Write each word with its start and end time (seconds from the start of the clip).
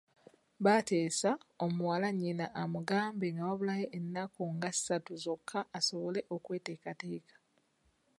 Baateesa 0.63 1.31
omuwala 1.65 2.07
nnyina 2.13 2.45
amugambe 2.61 3.27
nga 3.33 3.43
wabulayo 3.49 3.87
ennaku 3.97 4.41
nga 4.55 4.69
ssatu 4.75 5.13
zokka 5.23 5.59
asobole 5.77 6.21
okweteekateeka. 6.35 7.35